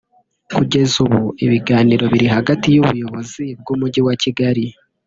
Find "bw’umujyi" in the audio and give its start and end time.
3.59-4.01